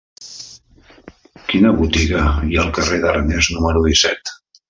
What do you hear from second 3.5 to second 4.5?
número disset?